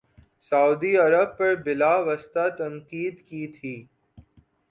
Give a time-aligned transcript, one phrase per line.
[0.51, 3.75] سعودی عرب پر بلا واسطہ تنقید کی تھی